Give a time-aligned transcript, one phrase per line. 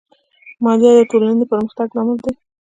[0.63, 2.33] مالیه د ټولنې د پرمختګ لامل دی.